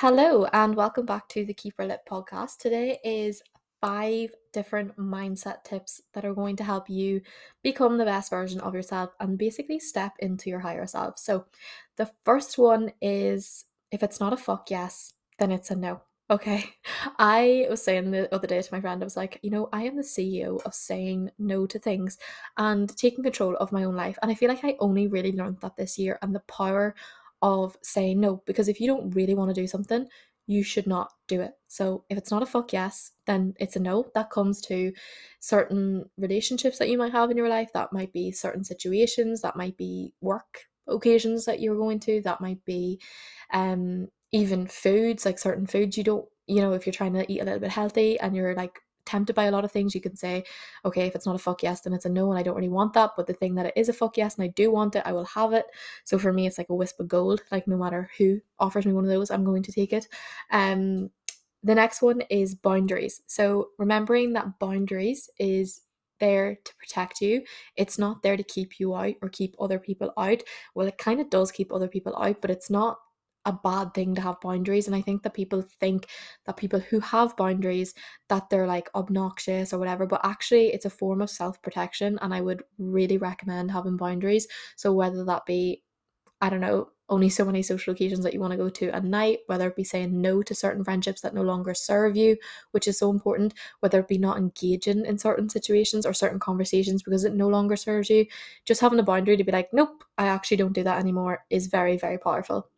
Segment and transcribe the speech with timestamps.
[0.00, 2.56] Hello, and welcome back to the Keeper Lip podcast.
[2.56, 3.42] Today is
[3.82, 7.20] five different mindset tips that are going to help you
[7.62, 11.18] become the best version of yourself and basically step into your higher self.
[11.18, 11.44] So,
[11.98, 16.00] the first one is if it's not a fuck yes, then it's a no.
[16.30, 16.64] Okay.
[17.18, 19.82] I was saying the other day to my friend, I was like, you know, I
[19.82, 22.18] am the CEO of saying no to things
[22.56, 24.16] and taking control of my own life.
[24.22, 26.94] And I feel like I only really learned that this year and the power
[27.42, 30.06] of saying no because if you don't really want to do something,
[30.46, 31.52] you should not do it.
[31.68, 34.06] So if it's not a fuck yes, then it's a no.
[34.14, 34.92] That comes to
[35.38, 37.70] certain relationships that you might have in your life.
[37.72, 42.40] That might be certain situations, that might be work occasions that you're going to, that
[42.40, 43.00] might be
[43.52, 47.40] um even foods, like certain foods you don't, you know, if you're trying to eat
[47.40, 50.14] a little bit healthy and you're like tempted by a lot of things, you can
[50.14, 50.44] say,
[50.84, 52.68] okay, if it's not a fuck yes, then it's a no, and I don't really
[52.68, 53.10] want that.
[53.16, 55.12] But the thing that it is a fuck yes, and I do want it, I
[55.12, 55.66] will have it.
[56.04, 57.42] So for me, it's like a Wispa Gold.
[57.50, 60.06] Like no matter who offers me one of those, I'm going to take it.
[60.50, 61.10] Um,
[61.62, 63.20] the next one is boundaries.
[63.26, 65.82] So remembering that boundaries is
[66.20, 67.42] there to protect you.
[67.76, 70.42] It's not there to keep you out or keep other people out.
[70.74, 72.98] Well, it kind of does keep other people out, but it's not
[73.46, 76.06] a bad thing to have boundaries and i think that people think
[76.46, 77.94] that people who have boundaries
[78.28, 82.40] that they're like obnoxious or whatever but actually it's a form of self-protection and i
[82.40, 84.46] would really recommend having boundaries.
[84.76, 85.82] So whether that be
[86.40, 89.04] i don't know only so many social occasions that you want to go to at
[89.04, 92.36] night whether it be saying no to certain friendships that no longer serve you
[92.70, 97.02] which is so important whether it be not engaging in certain situations or certain conversations
[97.02, 98.26] because it no longer serves you
[98.64, 101.66] just having a boundary to be like nope i actually don't do that anymore is
[101.66, 102.68] very very powerful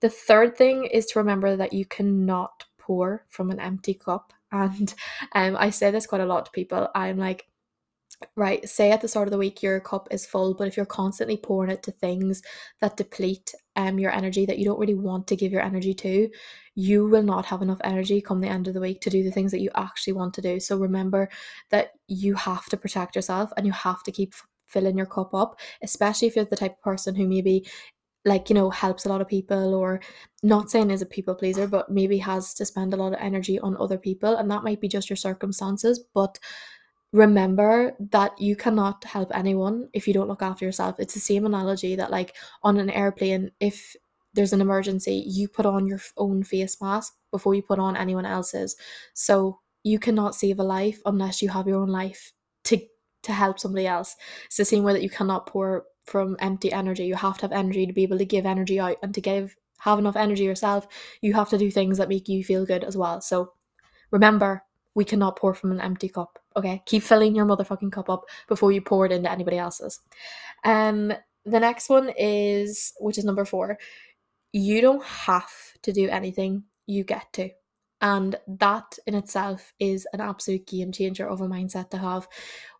[0.00, 4.32] the third thing is to remember that you cannot pour from an empty cup.
[4.50, 4.94] And
[5.34, 6.88] um, I say this quite a lot to people.
[6.94, 7.48] I'm like,
[8.34, 10.86] right, say at the start of the week your cup is full, but if you're
[10.86, 12.42] constantly pouring it to things
[12.80, 16.30] that deplete um your energy that you don't really want to give your energy to,
[16.74, 19.30] you will not have enough energy come the end of the week to do the
[19.30, 20.58] things that you actually want to do.
[20.60, 21.28] So remember
[21.70, 24.34] that you have to protect yourself and you have to keep
[24.64, 27.66] filling your cup up, especially if you're the type of person who maybe
[28.24, 30.00] like you know helps a lot of people or
[30.42, 33.58] not saying is a people pleaser but maybe has to spend a lot of energy
[33.60, 36.38] on other people and that might be just your circumstances but
[37.12, 40.96] remember that you cannot help anyone if you don't look after yourself.
[40.98, 43.96] It's the same analogy that like on an airplane if
[44.34, 48.26] there's an emergency you put on your own face mask before you put on anyone
[48.26, 48.76] else's.
[49.14, 52.32] So you cannot save a life unless you have your own life
[52.64, 52.78] to
[53.22, 57.04] to help somebody else it's the same way that you cannot pour from empty energy.
[57.04, 59.54] You have to have energy to be able to give energy out and to give
[59.78, 60.88] have enough energy yourself.
[61.20, 63.20] You have to do things that make you feel good as well.
[63.20, 63.52] So
[64.10, 64.64] remember,
[64.94, 66.38] we cannot pour from an empty cup.
[66.56, 70.00] Okay, keep filling your motherfucking cup up before you pour it into anybody else's.
[70.64, 71.12] Um,
[71.44, 73.78] the next one is which is number four.
[74.52, 75.52] You don't have
[75.82, 76.64] to do anything.
[76.86, 77.50] You get to.
[78.00, 82.28] And that in itself is an absolute game changer of a mindset to have.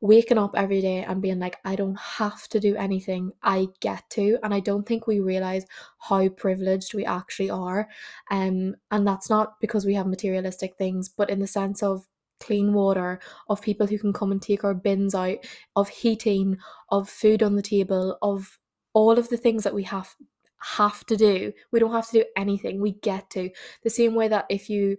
[0.00, 4.08] Waking up every day and being like, I don't have to do anything, I get
[4.10, 4.38] to.
[4.42, 5.66] And I don't think we realize
[5.98, 7.88] how privileged we actually are.
[8.30, 12.06] Um, and that's not because we have materialistic things, but in the sense of
[12.40, 13.18] clean water,
[13.48, 15.38] of people who can come and take our bins out,
[15.74, 16.58] of heating,
[16.90, 18.58] of food on the table, of
[18.92, 20.14] all of the things that we have
[20.60, 21.52] have to do.
[21.70, 22.80] We don't have to do anything.
[22.80, 23.50] We get to.
[23.84, 24.98] The same way that if you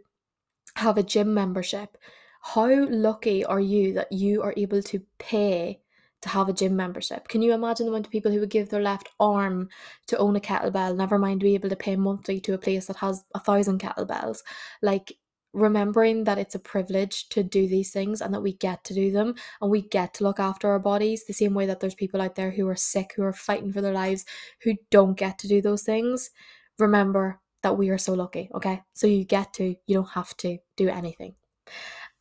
[0.80, 1.98] have a gym membership,
[2.42, 5.82] how lucky are you that you are able to pay
[6.22, 7.28] to have a gym membership?
[7.28, 9.70] Can you imagine the amount of people who would give their left arm
[10.08, 12.98] to own a kettlebell, never mind be able to pay monthly to a place that
[12.98, 14.40] has a thousand kettlebells?
[14.82, 15.14] Like,
[15.54, 19.12] remembering that it's a privilege to do these things and that we get to do
[19.12, 22.22] them and we get to look after our bodies the same way that there's people
[22.22, 24.26] out there who are sick who are fighting for their lives
[24.62, 26.30] who don't get to do those things
[26.78, 28.82] remember that we are so lucky, okay?
[28.94, 31.36] So you get to, you don't have to do anything.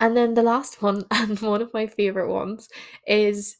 [0.00, 2.68] And then the last one, and one of my favorite ones,
[3.06, 3.56] is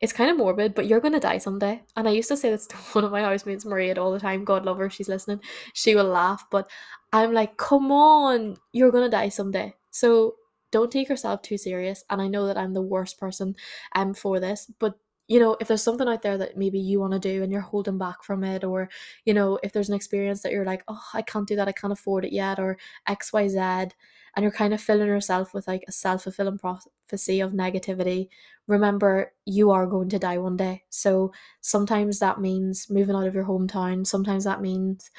[0.00, 1.82] it's kind of morbid, but you're gonna die someday.
[1.96, 4.44] And I used to say this to one of my housemates, Maria, all the time.
[4.44, 5.40] God love her, she's listening.
[5.74, 6.70] She will laugh, but
[7.12, 9.74] I'm like, come on, you're gonna die someday.
[9.90, 10.34] So
[10.72, 12.04] don't take yourself too serious.
[12.10, 13.54] And I know that I'm the worst person
[13.94, 17.12] um for this, but you know, if there's something out there that maybe you want
[17.12, 18.88] to do and you're holding back from it, or,
[19.24, 21.72] you know, if there's an experience that you're like, oh, I can't do that, I
[21.72, 22.78] can't afford it yet, or
[23.08, 23.92] XYZ,
[24.36, 28.28] and you're kind of filling yourself with like a self fulfilling prophecy of negativity,
[28.66, 30.84] remember you are going to die one day.
[30.90, 35.10] So sometimes that means moving out of your hometown, sometimes that means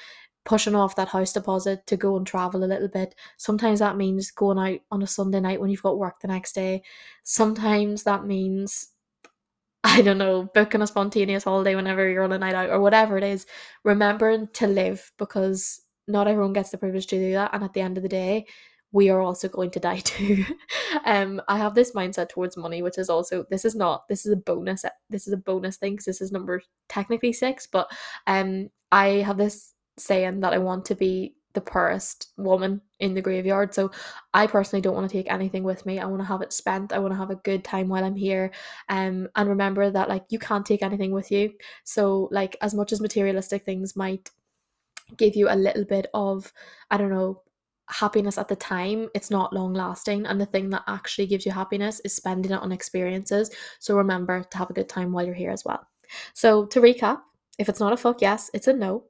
[0.46, 3.14] pushing off that house deposit to go and travel a little bit.
[3.36, 6.54] Sometimes that means going out on a Sunday night when you've got work the next
[6.56, 6.84] day.
[7.24, 8.88] Sometimes that means
[9.90, 13.18] I don't know, booking a spontaneous holiday whenever you're on a night out or whatever
[13.18, 13.46] it is,
[13.86, 17.52] remembering to live because not everyone gets the privilege to do that.
[17.54, 18.48] And at the end of the day,
[18.92, 20.44] we are also going to die too.
[21.06, 24.34] um, I have this mindset towards money, which is also this is not this is
[24.34, 24.84] a bonus.
[25.10, 27.90] This is a bonus thing because this is number technically six, but
[28.28, 33.22] um, I have this saying that I want to be the poorest woman in the
[33.22, 33.74] graveyard.
[33.74, 33.90] So
[34.32, 35.98] I personally don't want to take anything with me.
[35.98, 36.94] I want to have it spent.
[36.94, 38.52] I want to have a good time while I'm here.
[38.90, 41.54] Um, and remember that like you can't take anything with you.
[41.84, 44.30] So like as much as materialistic things might
[45.18, 46.54] give you a little bit of
[46.92, 47.42] I don't know
[47.90, 50.28] happiness at the time, it's not long lasting.
[50.28, 53.50] And the thing that actually gives you happiness is spending it on experiences.
[53.80, 55.88] So remember to have a good time while you're here as well.
[56.34, 57.22] So to recap,
[57.58, 59.06] if it's not a fuck yes, it's a no.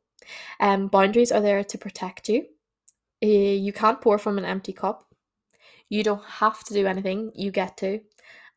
[0.60, 2.46] Um, boundaries are there to protect you.
[3.24, 5.06] Uh, you can't pour from an empty cup.
[5.90, 8.02] You don't have to do anything, you get to.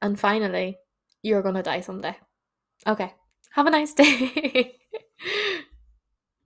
[0.02, 0.78] And finally,
[1.22, 2.16] you're gonna die someday.
[2.86, 3.12] Okay,
[3.52, 4.76] have a nice day.